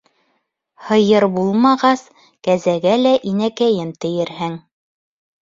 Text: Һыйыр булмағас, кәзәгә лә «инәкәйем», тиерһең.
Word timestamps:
Һыйыр 0.85 1.25
булмағас, 1.35 2.03
кәзәгә 2.49 2.95
лә 3.03 3.13
«инәкәйем», 3.33 3.93
тиерһең. 4.09 4.59